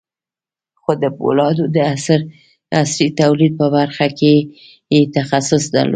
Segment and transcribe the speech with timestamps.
[0.81, 1.77] خو د پولادو د
[2.81, 4.33] عصري توليد په برخه کې
[4.93, 5.89] يې تخصص درلود.